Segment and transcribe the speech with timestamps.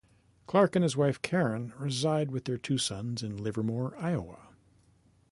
[0.47, 4.47] Clark and his wife, Karen, reside with their two sons in Livermore, Iowa.